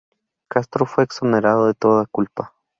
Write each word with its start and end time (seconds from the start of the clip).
Castro 0.49 0.87
fue 0.87 1.03
exonerado 1.03 1.67
de 1.67 1.75
toda 1.75 2.07
culpa. 2.07 2.55